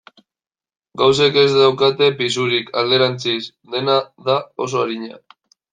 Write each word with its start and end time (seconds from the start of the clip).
Gauzek 1.01 1.37
ez 1.41 1.45
daukate 1.57 2.09
pisurik, 2.23 2.73
alderantziz, 2.83 3.41
dena 3.77 4.03
da 4.31 4.41
oso 4.69 4.85
arina. 4.89 5.25